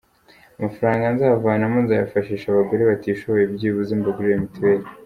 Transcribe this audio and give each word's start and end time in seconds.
Amafaranga 0.59 1.05
nzavanamo 1.15 1.77
nzayafashisha 1.83 2.45
abagore 2.49 2.81
batishoboye, 2.89 3.43
byibuze 3.53 3.91
mbagurire 3.99 4.35
mituweli”. 4.43 4.87